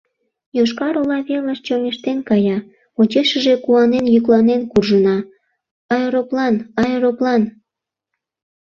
[0.57, 2.57] Йошкар-Ола велыш чоҥештен кая,
[2.95, 5.17] почешыже куанен йӱкланен куржына:
[5.93, 7.41] «Аэроплан, аэроплан!